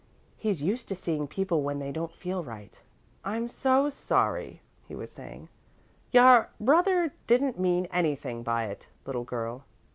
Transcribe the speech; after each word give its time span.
"He's 0.35 0.63
used 0.63 0.87
to 0.87 0.95
seeing 0.95 1.27
people 1.27 1.61
when 1.61 1.77
they 1.77 1.91
don't 1.91 2.11
feel 2.15 2.43
right." 2.43 2.81
"I'm 3.23 3.47
so 3.47 3.91
sorry," 3.91 4.63
he 4.87 4.95
was 4.95 5.11
saying. 5.11 5.47
"Your 6.11 6.49
brother 6.59 7.11
didn't 7.27 7.59
mean 7.59 7.85
anything 7.91 8.41
by 8.41 8.65
it, 8.65 8.87
little 9.05 9.23
girl. 9.25 9.63